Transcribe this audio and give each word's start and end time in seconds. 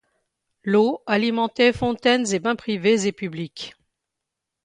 L'eau 0.63 1.03
alimentait 1.05 1.71
fontaines 1.73 2.33
et 2.33 2.39
bains 2.39 2.55
privés 2.55 3.05
et 3.05 3.11
publics. 3.11 3.75